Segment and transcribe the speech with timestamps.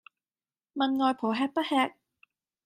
[0.73, 1.93] 問外婆吃不吃